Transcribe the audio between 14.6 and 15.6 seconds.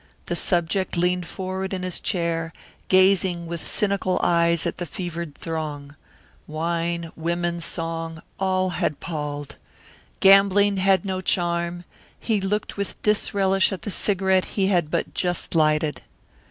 had but just